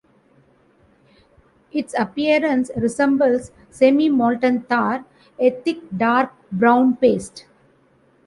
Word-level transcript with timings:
Its 1.71 1.93
appearance 1.93 2.71
resembles 2.75 3.51
semi-molten 3.69 4.63
tar- 4.63 5.05
a 5.39 5.51
thick 5.51 5.77
dark 5.95 6.33
brown 6.51 6.95
paste. 6.95 7.45